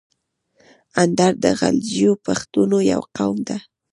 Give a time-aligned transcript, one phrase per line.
[1.01, 3.57] اندړ د غلجیو پښتنو یو قوم ده.